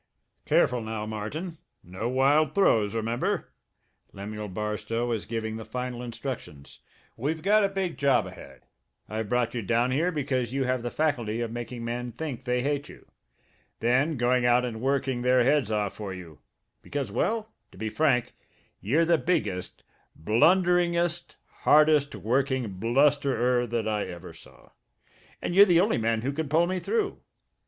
"Careful 0.47 0.81
now, 0.81 1.05
Martin! 1.05 1.59
No 1.83 2.09
wild 2.09 2.55
throws, 2.55 2.95
remember!" 2.95 3.49
Lemuel 4.13 4.47
Barstow 4.47 5.05
was 5.05 5.27
giving 5.27 5.57
the 5.57 5.63
final 5.63 6.01
instructions. 6.01 6.79
"We've 7.15 7.43
got 7.43 7.63
a 7.63 7.69
big 7.69 7.99
job 7.99 8.25
ahead. 8.25 8.65
I've 9.07 9.29
brought 9.29 9.53
you 9.53 9.61
down 9.61 9.91
here 9.91 10.11
because 10.11 10.53
you 10.53 10.63
have 10.63 10.81
the 10.81 10.89
faculty 10.89 11.39
of 11.41 11.51
making 11.51 11.85
men 11.85 12.11
think 12.11 12.45
they 12.45 12.63
hate 12.63 12.89
you 12.89 13.05
then 13.79 14.17
going 14.17 14.43
out 14.43 14.65
and 14.65 14.81
working 14.81 15.21
their 15.21 15.43
heads 15.43 15.69
off 15.71 15.93
for 15.93 16.11
you, 16.11 16.39
because 16.81 17.11
well, 17.11 17.49
to 17.71 17.77
be 17.77 17.87
frank, 17.87 18.33
you're 18.79 19.05
the 19.05 19.19
biggest, 19.19 19.83
blunderingest, 20.15 21.35
hardest 21.61 22.15
working 22.15 22.79
blusterer 22.79 23.67
that 23.67 23.87
I 23.87 24.05
ever 24.05 24.33
saw 24.33 24.69
and 25.43 25.53
you're 25.53 25.63
the 25.65 25.79
only 25.81 25.99
man 25.99 26.23
who 26.23 26.31
can 26.31 26.49
pull 26.49 26.65
me 26.65 26.79
through. 26.79 27.19